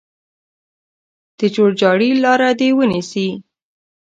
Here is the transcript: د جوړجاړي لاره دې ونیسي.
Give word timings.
د 1.37 1.39
جوړجاړي 1.55 2.09
لاره 2.23 2.49
دې 2.59 2.69
ونیسي. 2.77 3.29